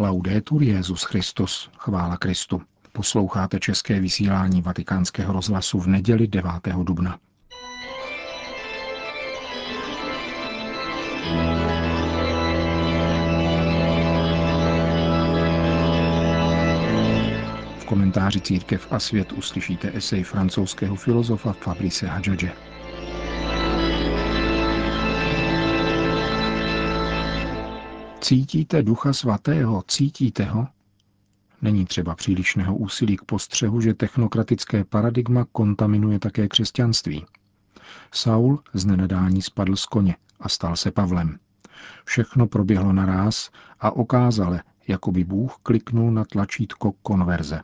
Laudetur 0.00 0.62
Jezus 0.62 1.02
Christus, 1.02 1.70
chvála 1.78 2.16
Kristu. 2.16 2.62
Posloucháte 2.92 3.60
české 3.60 4.00
vysílání 4.00 4.62
Vatikánského 4.62 5.32
rozhlasu 5.32 5.80
v 5.80 5.86
neděli 5.86 6.28
9. 6.28 6.50
dubna. 6.82 7.18
V 17.78 17.84
komentáři 17.84 18.40
Církev 18.40 18.86
a 18.90 18.98
svět 18.98 19.32
uslyšíte 19.32 19.90
esej 19.94 20.22
francouzského 20.22 20.96
filozofa 20.96 21.52
Fabrice 21.52 22.06
Hadžadže. 22.06 22.69
Cítíte 28.20 28.82
Ducha 28.82 29.12
Svatého, 29.12 29.82
cítíte 29.88 30.44
ho? 30.44 30.68
Není 31.62 31.84
třeba 31.84 32.14
přílišného 32.14 32.76
úsilí 32.76 33.16
k 33.16 33.24
postřehu, 33.24 33.80
že 33.80 33.94
technokratické 33.94 34.84
paradigma 34.84 35.46
kontaminuje 35.52 36.18
také 36.18 36.48
křesťanství. 36.48 37.26
Saul 38.12 38.62
z 38.74 38.84
nenadání 38.84 39.42
spadl 39.42 39.76
z 39.76 39.86
koně 39.86 40.16
a 40.40 40.48
stal 40.48 40.76
se 40.76 40.90
Pavlem. 40.90 41.38
Všechno 42.04 42.46
proběhlo 42.46 42.92
naráz 42.92 43.50
a 43.80 43.90
okázale, 43.90 44.62
jako 44.88 45.12
by 45.12 45.24
Bůh 45.24 45.56
kliknul 45.62 46.12
na 46.12 46.24
tlačítko 46.24 46.92
konverze. 46.92 47.62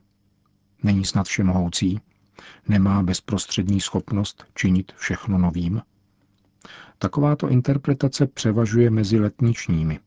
Není 0.82 1.04
snad 1.04 1.26
všemohoucí? 1.26 2.00
Nemá 2.68 3.02
bezprostřední 3.02 3.80
schopnost 3.80 4.44
činit 4.54 4.92
všechno 4.96 5.38
novým? 5.38 5.82
Takováto 6.98 7.48
interpretace 7.48 8.26
převažuje 8.26 8.90
mezi 8.90 9.18
letničními. 9.20 10.00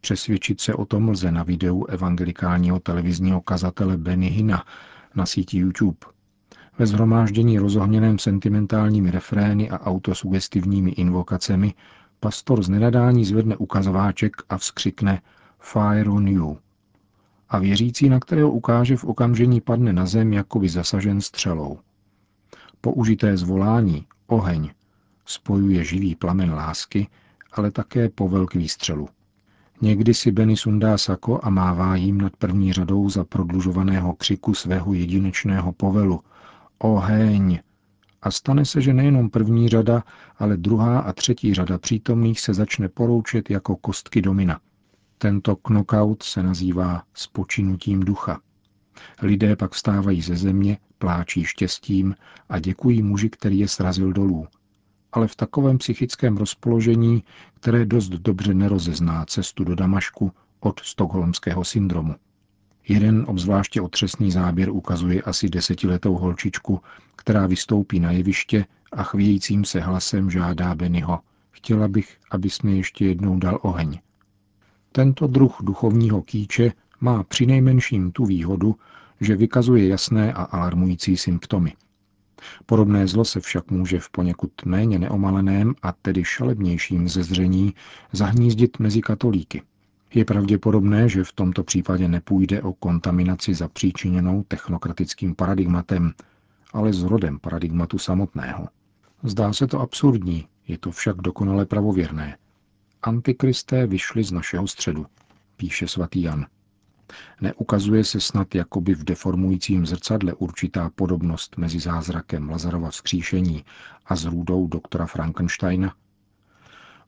Přesvědčit 0.00 0.60
se 0.60 0.74
o 0.74 0.84
tom 0.84 1.08
lze 1.08 1.32
na 1.32 1.42
videu 1.42 1.84
evangelikálního 1.84 2.80
televizního 2.80 3.40
kazatele 3.40 3.96
Benny 3.96 4.26
Hina 4.26 4.64
na 5.14 5.26
síti 5.26 5.58
YouTube. 5.58 5.98
Ve 6.78 6.86
zhromáždění 6.86 7.58
rozohněném 7.58 8.18
sentimentálními 8.18 9.10
refrény 9.10 9.70
a 9.70 9.78
autosugestivními 9.80 10.90
invokacemi 10.90 11.74
pastor 12.20 12.62
z 12.62 12.68
nenadání 12.68 13.24
zvedne 13.24 13.56
ukazováček 13.56 14.36
a 14.48 14.58
vzkřikne 14.58 15.22
Fire 15.60 16.10
on 16.10 16.28
you. 16.28 16.58
A 17.48 17.58
věřící, 17.58 18.08
na 18.08 18.20
kterého 18.20 18.50
ukáže 18.50 18.96
v 18.96 19.04
okamžení, 19.04 19.60
padne 19.60 19.92
na 19.92 20.06
zem, 20.06 20.32
jako 20.32 20.58
by 20.58 20.68
zasažen 20.68 21.20
střelou. 21.20 21.78
Použité 22.80 23.36
zvolání, 23.36 24.06
oheň, 24.26 24.70
spojuje 25.26 25.84
živý 25.84 26.14
plamen 26.14 26.50
lásky, 26.50 27.08
ale 27.52 27.70
také 27.70 28.08
povel 28.08 28.46
k 28.46 28.54
výstřelu. 28.54 29.08
Někdy 29.80 30.14
si 30.14 30.32
Benny 30.32 30.56
sundá 30.56 30.98
sako 30.98 31.40
a 31.42 31.50
mává 31.50 31.96
jim 31.96 32.20
nad 32.20 32.36
první 32.36 32.72
řadou 32.72 33.10
za 33.10 33.24
prodlužovaného 33.24 34.14
křiku 34.14 34.54
svého 34.54 34.94
jedinečného 34.94 35.72
povelu. 35.72 36.20
Oheň! 36.78 37.58
A 38.22 38.30
stane 38.30 38.64
se, 38.64 38.80
že 38.80 38.94
nejenom 38.94 39.30
první 39.30 39.68
řada, 39.68 40.02
ale 40.38 40.56
druhá 40.56 40.98
a 41.00 41.12
třetí 41.12 41.54
řada 41.54 41.78
přítomných 41.78 42.40
se 42.40 42.54
začne 42.54 42.88
poroučet 42.88 43.50
jako 43.50 43.76
kostky 43.76 44.22
domina. 44.22 44.60
Tento 45.18 45.56
knockout 45.56 46.22
se 46.22 46.42
nazývá 46.42 47.02
spočinutím 47.14 48.00
ducha. 48.00 48.40
Lidé 49.22 49.56
pak 49.56 49.72
vstávají 49.72 50.22
ze 50.22 50.36
země, 50.36 50.78
pláčí 50.98 51.44
štěstím 51.44 52.14
a 52.48 52.58
děkují 52.58 53.02
muži, 53.02 53.30
který 53.30 53.58
je 53.58 53.68
srazil 53.68 54.12
dolů 54.12 54.46
ale 55.18 55.28
v 55.28 55.36
takovém 55.36 55.78
psychickém 55.78 56.36
rozpoložení, 56.36 57.24
které 57.54 57.86
dost 57.86 58.08
dobře 58.08 58.54
nerozezná 58.54 59.24
cestu 59.24 59.64
do 59.64 59.74
Damašku 59.74 60.32
od 60.60 60.80
stokholmského 60.80 61.64
syndromu. 61.64 62.14
Jeden 62.88 63.24
obzvláště 63.28 63.80
otřesný 63.80 64.30
záběr 64.30 64.70
ukazuje 64.70 65.22
asi 65.22 65.48
desetiletou 65.48 66.14
holčičku, 66.14 66.80
která 67.16 67.46
vystoupí 67.46 68.00
na 68.00 68.10
jeviště 68.10 68.64
a 68.92 69.02
chvějícím 69.02 69.64
se 69.64 69.80
hlasem 69.80 70.30
žádá 70.30 70.74
Bennyho. 70.74 71.20
Chtěla 71.50 71.88
bych, 71.88 72.18
abys 72.30 72.62
mi 72.62 72.76
ještě 72.76 73.06
jednou 73.06 73.38
dal 73.38 73.58
oheň. 73.62 73.98
Tento 74.92 75.26
druh 75.26 75.56
duchovního 75.62 76.22
kýče 76.22 76.72
má 77.00 77.22
přinejmenším 77.22 78.12
tu 78.12 78.26
výhodu, 78.26 78.76
že 79.20 79.36
vykazuje 79.36 79.88
jasné 79.88 80.32
a 80.32 80.42
alarmující 80.42 81.16
symptomy– 81.16 81.72
Podobné 82.66 83.06
zlo 83.06 83.24
se 83.24 83.40
však 83.40 83.70
může 83.70 84.00
v 84.00 84.10
poněkud 84.10 84.52
méně 84.64 84.98
neomaleném 84.98 85.74
a 85.82 85.92
tedy 85.92 86.24
šalebnějším 86.24 87.08
zezření 87.08 87.74
zahnízdit 88.12 88.78
mezi 88.78 89.00
katolíky. 89.00 89.62
Je 90.14 90.24
pravděpodobné, 90.24 91.08
že 91.08 91.24
v 91.24 91.32
tomto 91.32 91.64
případě 91.64 92.08
nepůjde 92.08 92.62
o 92.62 92.72
kontaminaci 92.72 93.54
zapříčiněnou 93.54 94.44
technokratickým 94.48 95.34
paradigmatem, 95.34 96.12
ale 96.72 96.92
s 96.92 97.02
rodem 97.02 97.38
paradigmatu 97.38 97.98
samotného. 97.98 98.68
Zdá 99.22 99.52
se 99.52 99.66
to 99.66 99.80
absurdní, 99.80 100.48
je 100.68 100.78
to 100.78 100.90
však 100.90 101.16
dokonale 101.16 101.66
pravověrné. 101.66 102.36
Antikristé 103.02 103.86
vyšli 103.86 104.24
z 104.24 104.32
našeho 104.32 104.66
středu, 104.66 105.06
píše 105.56 105.88
svatý 105.88 106.22
Jan. 106.22 106.46
Neukazuje 107.40 108.04
se 108.04 108.20
snad 108.20 108.54
jakoby 108.54 108.94
v 108.94 109.04
deformujícím 109.04 109.86
zrcadle 109.86 110.34
určitá 110.34 110.90
podobnost 110.94 111.56
mezi 111.56 111.80
zázrakem 111.80 112.50
Lazarova 112.50 112.90
vzkříšení 112.90 113.64
a 114.06 114.16
zrůdou 114.16 114.66
doktora 114.66 115.06
Frankensteina? 115.06 115.94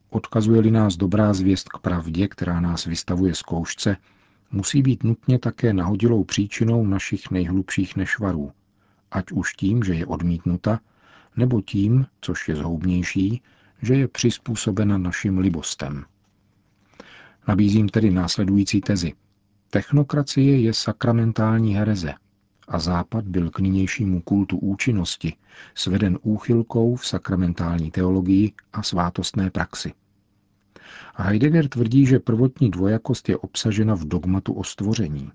Odkazuje-li 0.09 0.71
nás 0.71 0.95
dobrá 0.97 1.33
zvěst 1.33 1.69
k 1.69 1.77
pravdě, 1.77 2.27
která 2.27 2.59
nás 2.59 2.85
vystavuje 2.85 3.35
zkoušce, 3.35 3.97
musí 4.51 4.81
být 4.81 5.03
nutně 5.03 5.39
také 5.39 5.73
nahodilou 5.73 6.23
příčinou 6.23 6.85
našich 6.85 7.31
nejhlubších 7.31 7.95
nešvarů, 7.95 8.51
ať 9.11 9.31
už 9.31 9.53
tím, 9.53 9.83
že 9.83 9.93
je 9.93 10.05
odmítnuta, 10.05 10.79
nebo 11.37 11.61
tím, 11.61 12.05
což 12.21 12.49
je 12.49 12.55
zhoubnější, 12.55 13.41
že 13.81 13.95
je 13.95 14.07
přizpůsobena 14.07 14.97
našim 14.97 15.37
libostem. 15.37 16.05
Nabízím 17.47 17.89
tedy 17.89 18.11
následující 18.11 18.81
tezi– 18.81 19.13
Technokracie 19.73 20.61
je 20.61 20.73
sakramentální 20.73 21.75
hereze 21.75 22.13
a 22.67 22.79
Západ 22.79 23.25
byl 23.25 23.49
k 23.49 23.59
nynějšímu 23.59 24.21
kultu 24.21 24.57
účinnosti 24.57 25.35
sveden 25.75 26.19
úchylkou 26.21 26.95
v 26.95 27.07
sakramentální 27.07 27.91
teologii 27.91 28.53
a 28.73 28.83
svátostné 28.83 29.51
praxi. 29.51 29.93
Heidegger 31.15 31.67
tvrdí, 31.69 32.05
že 32.05 32.19
prvotní 32.19 32.71
dvojakost 32.71 33.29
je 33.29 33.37
obsažena 33.37 33.95
v 33.95 34.05
dogmatu 34.05 34.53
o 34.53 34.63
stvoření. 34.63 35.31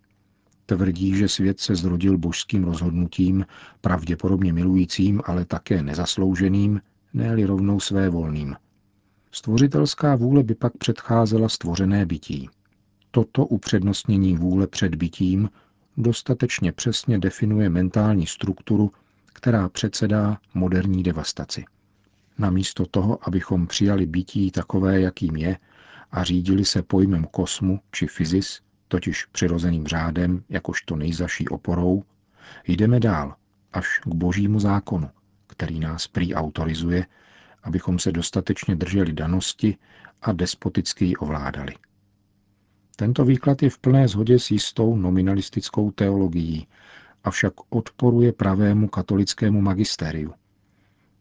Tvrdí, 0.67 1.17
že 1.17 1.29
svět 1.29 1.61
se 1.61 1.77
zrodil 1.77 2.19
božským 2.19 2.65
rozhodnutím, 2.65 3.47
pravděpodobně 3.81 4.53
milujícím, 4.53 5.23
ale 5.25 5.45
také 5.45 5.83
nezaslouženým, 5.83 6.81
ne 7.15 7.47
rovnou 7.47 7.81
své 7.81 8.11
volným. 8.11 8.57
Stvořitelská 9.33 10.17
vůle 10.17 10.43
by 10.43 10.55
pak 10.55 10.77
předcházela 10.77 11.49
stvořené 11.49 12.07
bytí. 12.07 12.49
Toto 13.17 13.47
upřednostnění 13.47 14.37
vůle 14.37 14.67
před 14.67 14.95
bytím 14.95 15.51
dostatečně 15.97 16.73
přesně 16.73 17.19
definuje 17.19 17.69
mentální 17.69 18.27
strukturu, 18.27 18.93
která 19.33 19.69
předsedá 19.69 20.39
moderní 20.55 21.03
devastaci. 21.03 21.65
Namísto 22.39 22.87
toho, 22.87 23.29
abychom 23.29 23.67
přijali 23.67 24.07
bytí 24.07 24.51
takové, 24.51 25.01
jakým 25.01 25.37
je, 25.37 25.59
a 26.13 26.25
řídili 26.25 26.65
se 26.65 26.83
pojmem 26.83 27.25
kosmu 27.25 27.81
či 27.93 28.07
fyzis, 28.07 28.61
totiž 28.89 29.25
přirozeným 29.25 29.87
řádem, 29.87 30.45
jakožto 30.49 30.97
nejzaší 30.97 31.49
oporou, 31.49 32.05
jdeme 32.69 33.01
dál, 33.01 33.35
až 33.73 33.99
k 33.99 34.15
božímu 34.15 34.61
zákonu, 34.61 35.11
který 35.47 35.81
nás 35.81 36.07
prý 36.07 36.35
autorizuje, 36.35 37.07
abychom 37.63 37.99
se 37.99 38.13
dostatečně 38.13 38.77
drželi 38.77 39.13
danosti 39.13 39.77
a 40.23 40.33
despoticky 40.33 41.05
ji 41.05 41.17
ovládali. 41.17 41.75
Tento 42.97 43.25
výklad 43.25 43.63
je 43.63 43.71
v 43.71 43.79
plné 43.79 44.09
shodě 44.09 44.39
s 44.39 44.51
jistou 44.51 44.97
nominalistickou 44.97 45.91
teologií, 45.91 46.67
avšak 47.25 47.53
odporuje 47.69 48.33
pravému 48.33 48.89
katolickému 48.89 49.61
magistériu. 49.61 50.35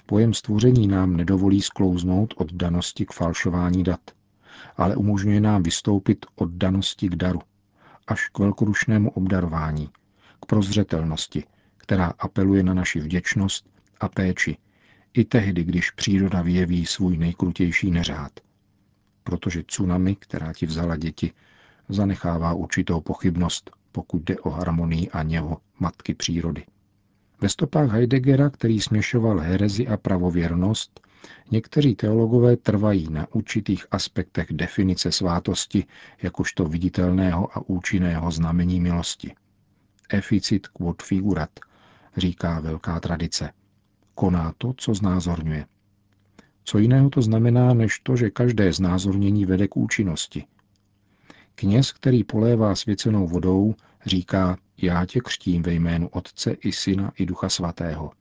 Pojem 0.06 0.34
stvoření 0.34 0.88
nám 0.88 1.18
nedovolí 1.18 1.62
sklouznout 1.62 2.34
od 2.38 2.54
danosti 2.54 3.06
k 3.06 3.14
falšování 3.14 3.84
dat, 3.84 4.00
ale 4.78 4.96
umožňuje 4.96 5.42
nám 5.42 5.64
vystoupit 5.64 6.26
od 6.36 6.50
danosti 6.50 7.10
k 7.10 7.16
daru, 7.16 7.42
až 8.08 8.30
k 8.30 8.40
velkorušnému 8.40 9.10
obdarování, 9.12 9.90
k 10.42 10.46
prozřetelnosti, 10.46 11.44
která 11.78 12.14
apeluje 12.20 12.64
na 12.64 12.74
naši 12.74 13.00
vděčnost 13.00 13.70
a 14.00 14.10
péči, 14.10 14.58
i 15.14 15.26
tehdy, 15.26 15.64
když 15.64 15.92
příroda 15.92 16.42
vyjeví 16.42 16.86
svůj 16.86 17.18
nejkrutější 17.18 17.92
neřád. 17.92 18.32
Protože 19.24 19.64
tsunami, 19.64 20.16
která 20.16 20.54
ti 20.54 20.66
vzala 20.66 20.96
děti, 20.96 21.32
zanechává 21.90 22.54
určitou 22.54 23.02
pochybnost, 23.02 23.72
pokud 23.92 24.22
jde 24.24 24.40
o 24.40 24.50
harmonii 24.50 25.10
a 25.10 25.24
něho 25.24 25.58
matky 25.80 26.14
přírody. 26.14 26.66
Ve 27.42 27.50
stopách 27.50 27.92
Heideggera, 27.92 28.50
který 28.50 28.82
směšoval 28.82 29.40
herezi 29.40 29.88
a 29.88 29.98
pravověrnost, 29.98 31.06
Někteří 31.52 31.96
teologové 31.96 32.58
trvají 32.58 33.08
na 33.10 33.28
určitých 33.34 33.86
aspektech 33.92 34.48
definice 34.52 35.12
svátosti 35.12 35.86
jakožto 36.24 36.66
viditelného 36.66 37.58
a 37.58 37.62
účinného 37.70 38.32
znamení 38.32 38.80
milosti. 38.80 39.36
Efficit 40.10 40.68
quod 40.68 41.04
figurat, 41.04 41.50
říká 42.18 42.60
velká 42.60 43.00
tradice. 43.00 43.50
Koná 44.16 44.54
to, 44.58 44.74
co 44.78 44.94
znázorňuje. 44.94 45.66
Co 46.64 46.78
jiného 46.78 47.10
to 47.10 47.22
znamená, 47.22 47.74
než 47.74 48.00
to, 48.00 48.16
že 48.16 48.30
každé 48.30 48.74
znázornění 48.74 49.46
vede 49.46 49.68
k 49.68 49.78
účinnosti. 49.78 50.46
Kněz, 51.56 51.92
který 51.92 52.24
polévá 52.24 52.76
svěcenou 52.76 53.28
vodou, 53.28 53.76
říká, 54.06 54.58
já 54.78 55.06
tě 55.06 55.20
křtím 55.20 55.64
ve 55.64 55.74
jménu 55.74 56.08
Otce 56.08 56.52
i 56.52 56.72
Syna 56.72 57.12
i 57.18 57.26
Ducha 57.26 57.50
Svatého. 57.50 58.12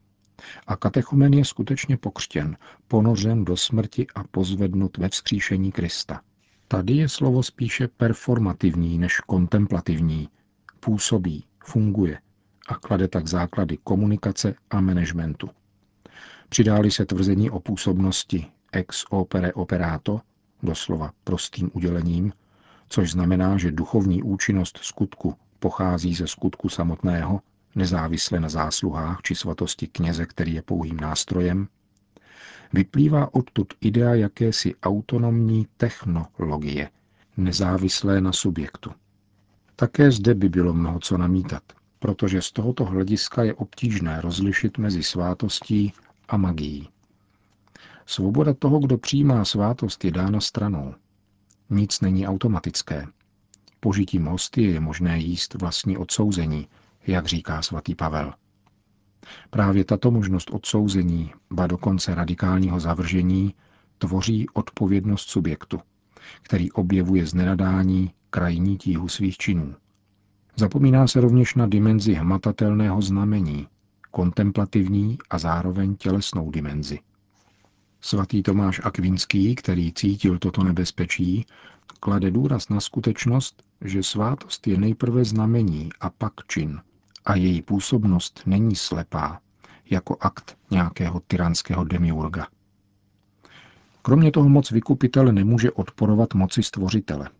A 0.66 0.76
katechumen 0.76 1.34
je 1.34 1.44
skutečně 1.44 1.96
pokřtěn, 1.96 2.56
ponořen 2.88 3.44
do 3.44 3.56
smrti 3.56 4.06
a 4.14 4.24
pozvednut 4.24 4.98
ve 4.98 5.08
vzkříšení 5.08 5.72
Krista. 5.72 6.20
Tady 6.68 6.92
je 6.92 7.08
slovo 7.08 7.42
spíše 7.42 7.88
performativní 7.88 8.98
než 8.98 9.20
kontemplativní. 9.20 10.28
Působí, 10.80 11.44
funguje 11.64 12.18
a 12.68 12.74
klade 12.74 13.08
tak 13.08 13.26
základy 13.26 13.78
komunikace 13.84 14.54
a 14.70 14.80
managementu. 14.80 15.50
Přidáli 16.48 16.90
se 16.90 17.06
tvrzení 17.06 17.50
o 17.50 17.60
působnosti 17.60 18.46
ex 18.72 19.04
opere 19.10 19.52
operato, 19.52 20.20
doslova 20.62 21.10
prostým 21.24 21.70
udělením, 21.72 22.32
což 22.94 23.10
znamená, 23.10 23.58
že 23.58 23.72
duchovní 23.72 24.22
účinnost 24.22 24.78
skutku 24.82 25.34
pochází 25.58 26.14
ze 26.14 26.26
skutku 26.26 26.68
samotného, 26.68 27.40
nezávisle 27.74 28.40
na 28.40 28.48
zásluhách 28.48 29.22
či 29.22 29.34
svatosti 29.34 29.86
kněze, 29.86 30.26
který 30.26 30.54
je 30.54 30.62
pouhým 30.62 30.96
nástrojem, 30.96 31.68
vyplývá 32.72 33.34
odtud 33.34 33.74
idea 33.80 34.14
jakési 34.14 34.74
autonomní 34.82 35.66
technologie, 35.76 36.90
nezávislé 37.36 38.20
na 38.20 38.32
subjektu. 38.32 38.90
Také 39.76 40.10
zde 40.10 40.34
by 40.34 40.48
bylo 40.48 40.72
mnoho 40.72 41.00
co 41.00 41.18
namítat, 41.18 41.62
protože 41.98 42.42
z 42.42 42.52
tohoto 42.52 42.84
hlediska 42.84 43.42
je 43.42 43.54
obtížné 43.54 44.20
rozlišit 44.20 44.78
mezi 44.78 45.02
svátostí 45.02 45.92
a 46.28 46.36
magií. 46.36 46.88
Svoboda 48.06 48.54
toho, 48.54 48.78
kdo 48.78 48.98
přijímá 48.98 49.44
svátost, 49.44 50.04
je 50.04 50.10
dána 50.10 50.40
stranou. 50.40 50.94
Nic 51.74 52.00
není 52.00 52.26
automatické. 52.26 53.06
Požitím 53.80 54.24
hosty 54.24 54.62
je 54.62 54.80
možné 54.80 55.18
jíst 55.18 55.54
vlastní 55.54 55.96
odsouzení, 55.96 56.68
jak 57.06 57.26
říká 57.26 57.62
svatý 57.62 57.94
Pavel. 57.94 58.34
Právě 59.50 59.84
tato 59.84 60.10
možnost 60.10 60.50
odsouzení, 60.50 61.32
ba 61.50 61.66
dokonce 61.66 62.14
radikálního 62.14 62.80
zavržení, 62.80 63.54
tvoří 63.98 64.46
odpovědnost 64.48 65.28
subjektu, 65.28 65.80
který 66.42 66.72
objevuje 66.72 67.26
z 67.26 67.34
nenadání 67.34 68.10
krajní 68.30 68.78
tíhu 68.78 69.08
svých 69.08 69.36
činů. 69.36 69.74
Zapomíná 70.56 71.06
se 71.06 71.20
rovněž 71.20 71.54
na 71.54 71.66
dimenzi 71.66 72.14
hmatatelného 72.14 73.02
znamení, 73.02 73.68
kontemplativní 74.10 75.18
a 75.30 75.38
zároveň 75.38 75.96
tělesnou 75.96 76.50
dimenzi. 76.50 76.98
Svatý 78.06 78.42
Tomáš 78.42 78.80
Akvinský, 78.84 79.54
který 79.54 79.92
cítil 79.92 80.38
toto 80.38 80.64
nebezpečí, 80.64 81.46
klade 82.00 82.30
důraz 82.30 82.68
na 82.68 82.80
skutečnost, 82.80 83.62
že 83.80 84.02
svátost 84.02 84.66
je 84.66 84.78
nejprve 84.78 85.24
znamení 85.24 85.88
a 86.00 86.10
pak 86.10 86.32
čin 86.48 86.80
a 87.24 87.36
její 87.36 87.62
působnost 87.62 88.42
není 88.46 88.76
slepá, 88.76 89.40
jako 89.90 90.16
akt 90.20 90.56
nějakého 90.70 91.20
tyranského 91.20 91.84
demiurga. 91.84 92.46
Kromě 94.02 94.30
toho 94.30 94.48
moc 94.48 94.70
vykupitele 94.70 95.32
nemůže 95.32 95.70
odporovat 95.70 96.34
moci 96.34 96.62
stvořitele. 96.62 97.30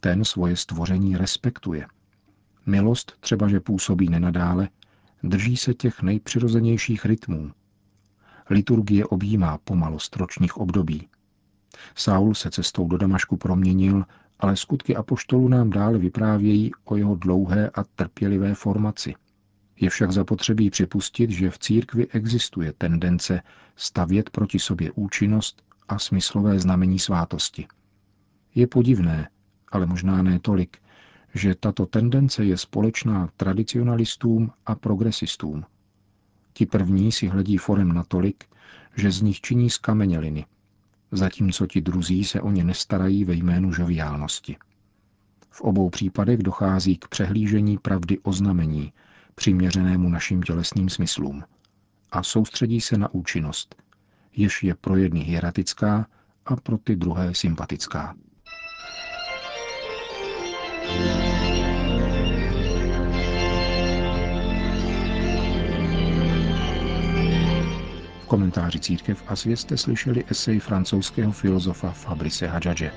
Ten 0.00 0.24
svoje 0.24 0.56
stvoření 0.56 1.16
respektuje. 1.16 1.86
Milost 2.66 3.12
třeba, 3.20 3.48
že 3.48 3.60
působí 3.60 4.08
nenadále, 4.08 4.68
drží 5.22 5.56
se 5.56 5.74
těch 5.74 6.02
nejpřirozenějších 6.02 7.04
rytmů. 7.04 7.52
Liturgie 8.50 9.04
objímá 9.04 9.58
pomalost 9.58 10.16
ročních 10.16 10.56
období. 10.56 11.08
Saul 11.94 12.34
se 12.34 12.50
cestou 12.50 12.88
do 12.88 12.98
Damašku 12.98 13.36
proměnil, 13.36 14.04
ale 14.38 14.56
skutky 14.56 14.96
apoštolů 14.96 15.48
nám 15.48 15.70
dále 15.70 15.98
vyprávějí 15.98 16.70
o 16.84 16.96
jeho 16.96 17.14
dlouhé 17.14 17.70
a 17.70 17.84
trpělivé 17.84 18.54
formaci. 18.54 19.14
Je 19.80 19.90
však 19.90 20.12
zapotřebí 20.12 20.70
připustit, 20.70 21.30
že 21.30 21.50
v 21.50 21.58
církvi 21.58 22.06
existuje 22.06 22.72
tendence 22.78 23.42
stavět 23.76 24.30
proti 24.30 24.58
sobě 24.58 24.92
účinnost 24.92 25.62
a 25.88 25.98
smyslové 25.98 26.58
znamení 26.58 26.98
svátosti. 26.98 27.66
Je 28.54 28.66
podivné, 28.66 29.28
ale 29.72 29.86
možná 29.86 30.22
ne 30.22 30.38
tolik, 30.38 30.78
že 31.34 31.54
tato 31.54 31.86
tendence 31.86 32.44
je 32.44 32.56
společná 32.56 33.28
tradicionalistům 33.36 34.52
a 34.66 34.74
progresistům. 34.74 35.64
Ti 36.58 36.66
první 36.66 37.12
si 37.12 37.26
hledí 37.26 37.56
forem 37.56 37.92
natolik, 37.92 38.44
že 38.96 39.10
z 39.10 39.22
nich 39.22 39.40
činí 39.40 39.70
skameněliny, 39.70 40.46
zatímco 41.12 41.66
ti 41.66 41.80
druzí 41.80 42.24
se 42.24 42.40
o 42.40 42.50
ně 42.50 42.64
nestarají 42.64 43.24
ve 43.24 43.34
jménu 43.34 43.72
žoviálnosti. 43.72 44.56
V 45.50 45.60
obou 45.60 45.90
případech 45.90 46.38
dochází 46.38 46.96
k 46.96 47.08
přehlížení 47.08 47.78
pravdy 47.78 48.18
oznamení, 48.18 48.92
přiměřenému 49.34 50.08
našim 50.08 50.42
tělesným 50.42 50.88
smyslům, 50.88 51.44
a 52.12 52.22
soustředí 52.22 52.80
se 52.80 52.98
na 52.98 53.14
účinnost, 53.14 53.82
jež 54.36 54.62
je 54.62 54.74
pro 54.74 54.96
jedny 54.96 55.20
hieratická 55.20 56.06
a 56.46 56.56
pro 56.56 56.78
ty 56.78 56.96
druhé 56.96 57.34
sympatická. 57.34 58.16
V 61.34 61.37
komentáři 68.28 68.80
Církev 68.80 69.22
a 69.26 69.36
svět 69.36 69.56
jste 69.56 69.76
slyšeli 69.76 70.24
esej 70.28 70.58
francouzského 70.60 71.32
filozofa 71.32 71.90
Fabrice 71.90 72.46
Hadžadže. 72.46 72.92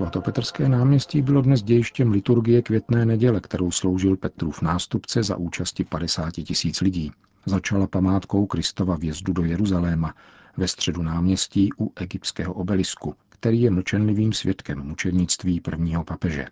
Svatopetrské 0.00 0.68
náměstí 0.68 1.22
bylo 1.22 1.42
dnes 1.42 1.62
dějištěm 1.62 2.10
liturgie 2.12 2.62
květné 2.62 3.06
neděle, 3.06 3.40
kterou 3.40 3.70
sloužil 3.70 4.16
Petrův 4.16 4.62
nástupce 4.62 5.22
za 5.22 5.36
účasti 5.36 5.84
50 5.84 6.30
tisíc 6.30 6.80
lidí. 6.80 7.12
Začala 7.46 7.86
památkou 7.86 8.46
Kristova 8.46 8.96
vjezdu 8.96 9.32
do 9.32 9.44
Jeruzaléma 9.44 10.14
ve 10.56 10.68
středu 10.68 11.02
náměstí 11.02 11.68
u 11.80 11.92
egyptského 11.96 12.54
obelisku, 12.54 13.14
který 13.28 13.62
je 13.62 13.70
mlčenlivým 13.70 14.32
svědkem 14.32 14.78
mučednictví 14.78 15.60
prvního 15.60 16.04
papeže. 16.04 16.46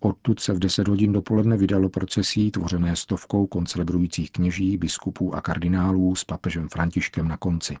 Odtud 0.00 0.40
se 0.40 0.52
v 0.52 0.58
10 0.58 0.88
hodin 0.88 1.12
dopoledne 1.12 1.56
vydalo 1.56 1.88
procesí 1.88 2.50
tvořené 2.50 2.96
stovkou 2.96 3.46
koncelebrujících 3.46 4.30
kněží, 4.30 4.76
biskupů 4.76 5.34
a 5.34 5.40
kardinálů 5.40 6.14
s 6.14 6.24
papežem 6.24 6.68
Františkem 6.68 7.28
na 7.28 7.36
konci. 7.36 7.76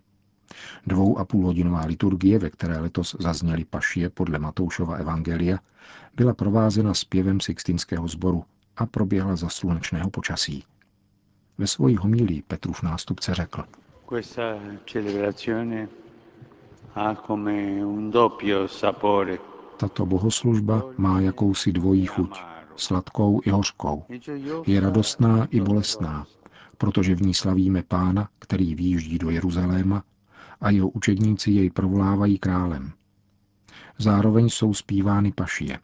Dvou 0.86 1.18
a 1.18 1.24
půl 1.24 1.46
hodinová 1.46 1.84
liturgie, 1.84 2.38
ve 2.38 2.50
které 2.50 2.78
letos 2.78 3.16
zazněly 3.20 3.64
pašie 3.64 4.10
podle 4.10 4.38
Matoušova 4.38 4.96
evangelia, 4.96 5.58
byla 6.16 6.34
provázena 6.34 6.94
zpěvem 6.94 7.40
Sixtinského 7.40 8.08
sboru 8.08 8.44
a 8.76 8.86
proběhla 8.86 9.36
za 9.36 9.48
slunečného 9.48 10.10
počasí. 10.10 10.64
Ve 11.58 11.66
svojí 11.66 11.96
homilí 11.96 12.42
Petrův 12.42 12.82
nástupce 12.82 13.34
řekl. 13.34 13.64
Tato 19.76 20.06
bohoslužba 20.06 20.82
má 20.96 21.20
jakousi 21.20 21.72
dvojí 21.72 22.06
chuť, 22.06 22.40
sladkou 22.76 23.40
i 23.44 23.50
hořkou. 23.50 24.04
Je 24.66 24.80
radostná 24.80 25.46
i 25.50 25.60
bolestná, 25.60 26.26
protože 26.78 27.14
v 27.14 27.22
ní 27.22 27.34
slavíme 27.34 27.82
pána, 27.82 28.28
který 28.38 28.74
výjíždí 28.74 29.18
do 29.18 29.30
Jeruzaléma 29.30 30.02
a 30.60 30.70
jeho 30.70 30.88
učedníci 30.88 31.50
jej 31.50 31.70
provolávají 31.70 32.38
králem. 32.38 32.92
Zároveň 33.98 34.48
jsou 34.48 34.74
zpívány 34.74 35.32
pašie. 35.32 35.78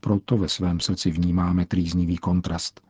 Proto 0.00 0.36
ve 0.38 0.48
svém 0.48 0.80
srdci 0.80 1.10
vnímáme 1.10 1.66
trýznivý 1.66 2.16
kontrast 2.18 2.80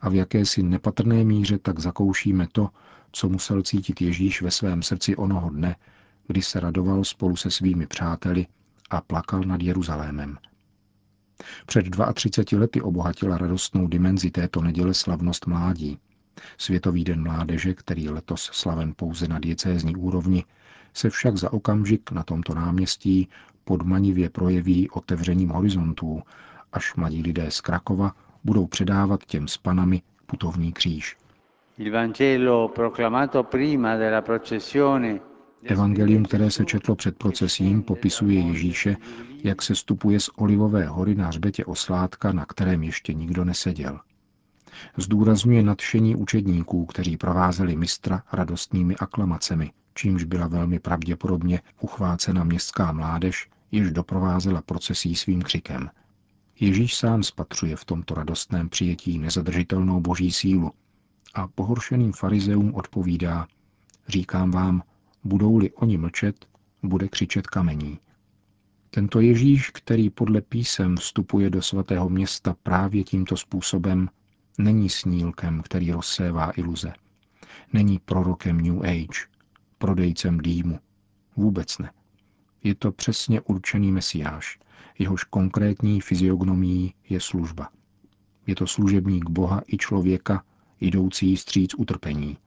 a 0.00 0.08
v 0.08 0.14
jakési 0.14 0.62
nepatrné 0.62 1.24
míře 1.24 1.58
tak 1.58 1.78
zakoušíme 1.78 2.46
to, 2.52 2.70
co 3.12 3.28
musel 3.28 3.62
cítit 3.62 4.00
Ježíš 4.00 4.42
ve 4.42 4.50
svém 4.50 4.82
srdci 4.82 5.16
onoho 5.16 5.50
dne, 5.50 5.76
kdy 6.26 6.42
se 6.42 6.60
radoval 6.60 7.04
spolu 7.04 7.36
se 7.36 7.50
svými 7.50 7.86
přáteli 7.86 8.46
a 8.90 9.00
plakal 9.00 9.40
nad 9.40 9.62
Jeruzalémem. 9.62 10.38
Před 11.66 11.86
32 12.14 12.60
lety 12.60 12.80
obohatila 12.82 13.38
radostnou 13.38 13.86
dimenzi 13.86 14.30
této 14.30 14.62
neděle 14.62 14.94
slavnost 14.94 15.46
mládí. 15.46 15.98
Světový 16.58 17.04
den 17.04 17.22
mládeže, 17.22 17.74
který 17.74 18.08
letos 18.08 18.50
slaven 18.52 18.92
pouze 18.96 19.28
na 19.28 19.38
diecézní 19.38 19.96
úrovni, 19.96 20.44
se 20.94 21.10
však 21.10 21.36
za 21.36 21.52
okamžik 21.52 22.10
na 22.10 22.22
tomto 22.22 22.54
náměstí 22.54 23.28
podmanivě 23.64 24.30
projeví 24.30 24.90
otevřením 24.90 25.48
horizontů, 25.48 26.22
až 26.72 26.94
mladí 26.94 27.22
lidé 27.22 27.50
z 27.50 27.60
Krakova 27.60 28.12
budou 28.44 28.66
předávat 28.66 29.24
těm 29.24 29.48
s 29.48 29.56
panami 29.56 30.02
putovní 30.26 30.72
kříž. 30.72 31.16
Evangelium, 35.62 36.24
které 36.24 36.50
se 36.50 36.64
četlo 36.64 36.96
před 36.96 37.16
procesím, 37.16 37.82
popisuje 37.82 38.40
Ježíše, 38.40 38.96
jak 39.44 39.62
se 39.62 39.74
stupuje 39.74 40.20
z 40.20 40.30
Olivové 40.36 40.86
hory 40.86 41.14
na 41.14 41.26
hřbetě 41.26 41.64
osládka, 41.64 42.32
na 42.32 42.46
kterém 42.46 42.82
ještě 42.82 43.14
nikdo 43.14 43.44
neseděl. 43.44 44.00
Zdůrazňuje 44.96 45.62
nadšení 45.62 46.16
učedníků, 46.16 46.86
kteří 46.86 47.16
provázeli 47.16 47.76
mistra 47.76 48.22
radostnými 48.32 48.96
aklamacemi, 48.96 49.72
čímž 49.94 50.24
byla 50.24 50.46
velmi 50.46 50.78
pravděpodobně 50.78 51.60
uchvácena 51.80 52.44
městská 52.44 52.92
mládež, 52.92 53.48
jež 53.70 53.90
doprovázela 53.92 54.62
procesí 54.62 55.14
svým 55.14 55.42
křikem. 55.42 55.90
Ježíš 56.60 56.96
sám 56.96 57.22
spatřuje 57.22 57.76
v 57.76 57.84
tomto 57.84 58.14
radostném 58.14 58.68
přijetí 58.68 59.18
nezadržitelnou 59.18 60.00
boží 60.00 60.32
sílu 60.32 60.72
a 61.34 61.48
pohoršeným 61.48 62.12
farizeům 62.12 62.74
odpovídá, 62.74 63.46
říkám 64.08 64.50
vám, 64.50 64.82
budou-li 65.24 65.72
oni 65.72 65.98
mlčet, 65.98 66.46
bude 66.82 67.08
křičet 67.08 67.46
kamení. 67.46 67.98
Tento 68.90 69.20
Ježíš, 69.20 69.70
který 69.70 70.10
podle 70.10 70.40
písem 70.40 70.96
vstupuje 70.96 71.50
do 71.50 71.62
svatého 71.62 72.08
města 72.08 72.56
právě 72.62 73.04
tímto 73.04 73.36
způsobem, 73.36 74.08
není 74.58 74.88
snílkem, 74.88 75.62
který 75.62 75.92
rozsévá 75.92 76.52
iluze. 76.56 76.92
Není 77.72 77.98
prorokem 77.98 78.60
New 78.60 78.82
Age, 78.82 79.26
prodejcem 79.78 80.38
dýmu. 80.38 80.78
Vůbec 81.36 81.78
ne. 81.78 81.90
Je 82.64 82.74
to 82.74 82.92
přesně 82.92 83.40
určený 83.40 83.92
mesiáš, 83.92 84.58
jehož 84.98 85.24
konkrétní 85.24 86.00
fyziognomií 86.00 86.94
je 87.08 87.20
služba. 87.20 87.68
Je 88.46 88.54
to 88.54 88.66
služebník 88.66 89.30
Boha 89.30 89.62
i 89.66 89.76
člověka, 89.76 90.42
jdoucí 90.80 91.36
stříc 91.36 91.74
utrpení. 91.74 92.38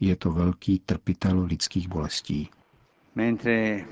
Je 0.00 0.16
to 0.16 0.32
velký 0.32 0.78
trpitel 0.78 1.44
lidských 1.44 1.88
bolestí. 1.88 2.50
Mentre 3.14 3.84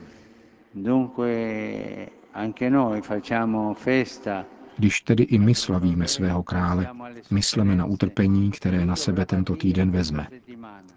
dunque 0.74 2.08
anche 2.34 2.70
noi 2.70 3.00
facciamo 3.00 3.74
festa 3.74 4.44
když 4.78 5.00
tedy 5.00 5.22
i 5.22 5.38
my 5.38 5.54
slavíme 5.54 6.08
svého 6.08 6.42
krále, 6.42 6.90
mysleme 7.30 7.76
na 7.76 7.84
utrpení, 7.84 8.50
které 8.50 8.86
na 8.86 8.96
sebe 8.96 9.26
tento 9.26 9.56
týden 9.56 9.90
vezme. 9.90 10.28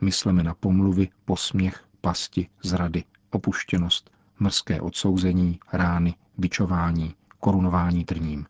Mysleme 0.01 0.43
na 0.43 0.53
pomluvy, 0.53 1.09
posměch, 1.25 1.83
pasti, 2.01 2.47
zrady, 2.63 3.03
opuštěnost, 3.31 4.09
mrzké 4.39 4.81
odsouzení, 4.81 5.59
rány, 5.73 6.15
bičování, 6.37 7.15
korunování 7.39 8.05
trním. 8.05 8.45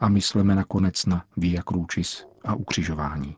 A 0.00 0.08
mysleme 0.08 0.54
nakonec 0.54 1.06
na 1.06 1.24
Via 1.36 1.62
Crucis 1.62 2.26
a 2.44 2.54
ukřižování. 2.54 3.36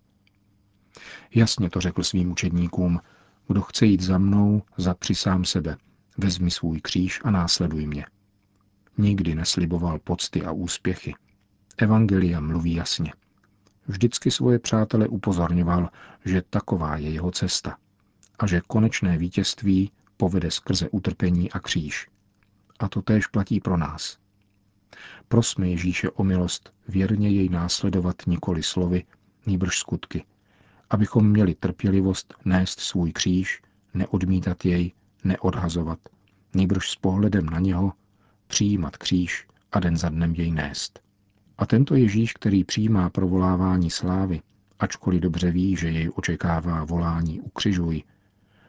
Jasně 1.35 1.71
to 1.71 1.81
řekl 1.81 2.03
svým 2.03 2.33
učedníkům, 2.33 3.01
kdo 3.49 3.63
chce 3.63 3.87
jít 3.87 4.01
za 4.01 4.19
mnou, 4.19 4.63
zapři 4.77 5.15
sám 5.15 5.45
sebe, 5.45 5.77
vezmi 6.19 6.51
svůj 6.51 6.81
kříž 6.81 7.21
a 7.25 7.31
následuj 7.31 7.87
mě. 7.87 8.07
Nikdy 8.99 9.35
nesliboval 9.35 9.99
pocty 9.99 10.43
a 10.43 10.53
úspěchy. 10.53 11.15
Evangelia 11.79 12.41
mluví 12.41 12.75
jasně. 12.75 13.13
Vždycky 13.87 14.31
svoje 14.31 14.59
přátele 14.59 15.09
upozorňoval, 15.09 15.91
že 16.25 16.43
taková 16.51 16.97
je 16.97 17.11
jeho 17.11 17.31
cesta 17.31 17.79
a 18.39 18.47
že 18.47 18.61
konečné 18.67 19.19
vítězství 19.19 19.93
povede 20.17 20.51
skrze 20.51 20.89
utrpení 20.89 21.53
a 21.53 21.61
kříž. 21.61 22.09
A 22.79 22.89
to 22.89 23.03
též 23.03 23.27
platí 23.27 23.61
pro 23.61 23.77
nás. 23.77 24.19
Prosme 25.29 25.69
Ježíše 25.69 26.11
o 26.11 26.25
milost 26.25 26.73
věrně 26.89 27.31
jej 27.31 27.49
následovat 27.49 28.17
nikoli 28.27 28.63
slovy, 28.63 29.05
nýbrž 29.47 29.79
skutky, 29.79 30.25
abychom 30.91 31.31
měli 31.31 31.55
trpělivost 31.55 32.35
nést 32.45 32.81
svůj 32.81 33.13
kříž, 33.13 33.63
neodmítat 33.95 34.65
jej, 34.65 34.93
neodhazovat, 35.25 35.99
nýbrž 36.55 36.91
s 36.91 36.97
pohledem 36.97 37.47
na 37.47 37.61
něho 37.61 37.93
přijímat 38.47 38.97
kříž 38.97 39.47
a 39.73 39.81
den 39.81 39.97
za 39.97 40.09
dnem 40.09 40.35
jej 40.35 40.51
nést. 40.51 41.01
A 41.59 41.67
tento 41.67 41.95
Ježíš, 41.95 42.33
který 42.33 42.65
přijímá 42.65 43.11
provolávání 43.11 43.91
slávy, 43.91 44.41
ačkoliv 44.79 45.21
dobře 45.21 45.51
ví, 45.51 45.77
že 45.77 45.89
jej 45.89 46.11
očekává 46.15 46.85
volání 46.85 47.41
ukřižuj, 47.41 48.03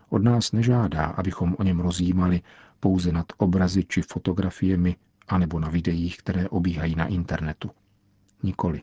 od 0.09 0.23
nás 0.23 0.51
nežádá, 0.51 1.05
abychom 1.05 1.55
o 1.59 1.63
něm 1.63 1.79
rozjímali 1.79 2.41
pouze 2.79 3.11
nad 3.11 3.25
obrazy 3.37 3.83
či 3.83 4.01
fotografiemi 4.01 4.95
anebo 5.27 5.59
na 5.59 5.69
videích, 5.69 6.17
které 6.17 6.49
obíhají 6.49 6.95
na 6.95 7.05
internetu. 7.05 7.69
Nikoli. 8.43 8.81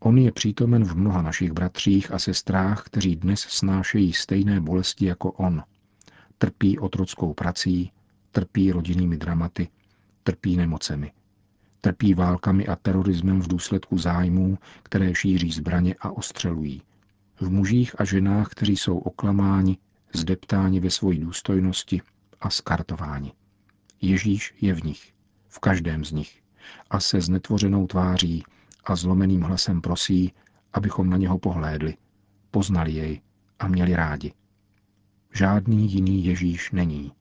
On 0.00 0.18
je 0.18 0.32
přítomen 0.32 0.84
v 0.84 0.96
mnoha 0.96 1.22
našich 1.22 1.52
bratřích 1.52 2.12
a 2.12 2.18
sestrách, 2.18 2.84
kteří 2.84 3.16
dnes 3.16 3.40
snášejí 3.40 4.12
stejné 4.12 4.60
bolesti 4.60 5.06
jako 5.06 5.32
on. 5.32 5.62
Trpí 6.38 6.78
otrockou 6.78 7.34
prací, 7.34 7.92
trpí 8.30 8.72
rodinnými 8.72 9.16
dramaty, 9.16 9.68
trpí 10.28 10.56
nemocemi. 10.56 11.12
Trpí 11.80 12.14
válkami 12.14 12.66
a 12.66 12.76
terorismem 12.76 13.40
v 13.40 13.48
důsledku 13.48 13.98
zájmů, 13.98 14.58
které 14.82 15.14
šíří 15.14 15.50
zbraně 15.50 15.94
a 16.00 16.10
ostřelují. 16.10 16.82
V 17.40 17.50
mužích 17.50 18.00
a 18.00 18.04
ženách, 18.04 18.48
kteří 18.48 18.76
jsou 18.76 18.98
oklamáni, 18.98 19.78
zdeptáni 20.14 20.80
ve 20.80 20.90
své 20.90 21.14
důstojnosti 21.14 22.00
a 22.40 22.50
skartováni. 22.50 23.32
Ježíš 24.00 24.54
je 24.60 24.74
v 24.74 24.84
nich, 24.84 25.12
v 25.48 25.58
každém 25.58 26.04
z 26.04 26.12
nich, 26.12 26.42
a 26.90 27.00
se 27.00 27.20
znetvořenou 27.20 27.86
tváří 27.86 28.44
a 28.84 28.96
zlomeným 28.96 29.42
hlasem 29.42 29.80
prosí, 29.80 30.32
abychom 30.72 31.10
na 31.10 31.16
něho 31.16 31.38
pohlédli, 31.38 31.94
poznali 32.50 32.92
jej 32.92 33.20
a 33.58 33.68
měli 33.68 33.94
rádi. 33.94 34.32
Žádný 35.34 35.92
jiný 35.92 36.24
Ježíš 36.24 36.70
není. 36.70 37.12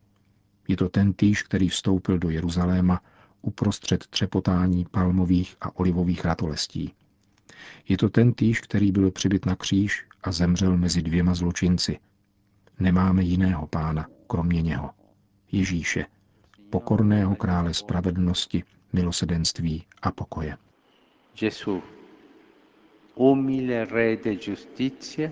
Je 0.67 0.77
to 0.77 0.89
ten 0.89 1.13
týž, 1.13 1.43
který 1.43 1.69
vstoupil 1.69 2.17
do 2.17 2.29
Jeruzaléma 2.29 3.01
uprostřed 3.41 4.07
třepotání 4.07 4.85
palmových 4.91 5.55
a 5.61 5.75
olivových 5.79 6.25
ratolestí. 6.25 6.93
Je 7.89 7.97
to 7.97 8.09
ten 8.09 8.33
týž, 8.33 8.61
který 8.61 8.91
byl 8.91 9.11
přibyt 9.11 9.45
na 9.45 9.55
kříž 9.55 10.05
a 10.23 10.31
zemřel 10.31 10.77
mezi 10.77 11.01
dvěma 11.01 11.33
zločinci. 11.33 11.99
Nemáme 12.79 13.23
jiného 13.23 13.67
pána, 13.67 14.07
kromě 14.27 14.61
něho. 14.61 14.89
Ježíše, 15.51 16.05
pokorného 16.69 17.35
krále 17.35 17.73
spravedlnosti, 17.73 18.63
milosedenství 18.93 19.85
a 20.01 20.11
pokoje. 20.11 20.57
Gesù, 21.39 21.83
umile 23.15 23.85
re 23.85 24.17
de 24.17 24.35
giustizia, 24.35 25.31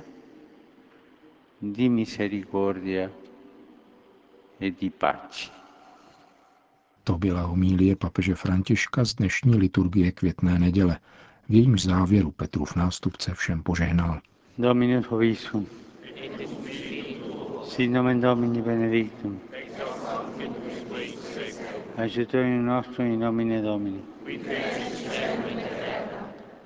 di 1.61 1.89
misericordia 1.89 3.09
e 4.59 4.71
di 4.71 4.89
pace. 4.89 5.51
To 7.03 7.17
byla 7.17 7.41
homílie 7.41 7.95
papeže 7.95 8.35
Františka 8.35 9.05
z 9.05 9.13
dnešní 9.13 9.57
liturgie 9.57 10.11
květné 10.11 10.59
neděle. 10.59 10.99
V 11.49 11.53
jejímž 11.53 11.83
závěru 11.83 12.31
Petrův 12.31 12.75
nástupce 12.75 13.33
všem 13.33 13.63
požehnal. 13.63 14.21
Dominus 14.57 15.05
hovisum. 15.05 15.67
Sit 17.63 17.91
nomen 17.91 18.21
Domini 18.21 18.61
benedictum. 18.61 19.39
Aiutorium 21.97 22.65
nostrum 22.65 23.07
in 23.07 23.19
nomine 23.19 23.61
Domini. 23.61 24.01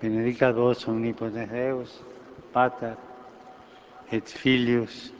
Benedicat 0.01 0.55
vos 0.55 0.88
omnipotens 0.88 1.51
Deus, 1.51 2.03
Pater, 2.51 2.98
et 4.12 4.29
Filius, 4.29 5.13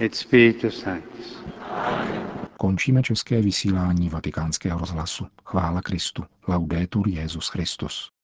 et 0.00 0.14
Spiritus 0.14 0.80
Sanctus. 0.80 1.44
Končíme 2.56 3.02
české 3.02 3.42
vysílání 3.42 4.08
vatikánského 4.08 4.78
rozhlasu. 4.78 5.26
Chvála 5.44 5.82
Kristu. 5.82 6.24
Laudetur 6.48 7.08
Jezus 7.08 7.48
Christus. 7.48 8.10